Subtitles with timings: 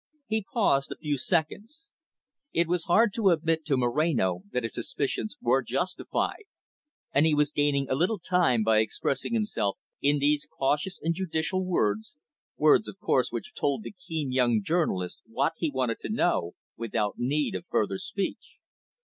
[0.25, 1.85] He paused a few seconds.
[2.53, 6.45] It was hard to admit to Moreno that his suspicions were justified.
[7.13, 11.63] And he was gaining a little time by expressing himself in these cautious and judicial
[11.63, 12.15] words,
[12.57, 17.19] words of course which told the keen young journalist what he wanted to know, without
[17.19, 18.57] need of further speech.